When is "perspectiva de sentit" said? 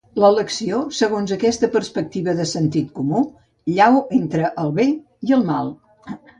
1.75-2.89